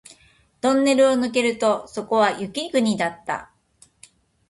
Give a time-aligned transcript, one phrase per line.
[0.61, 3.51] トンネルを抜けるとそこは雪国だった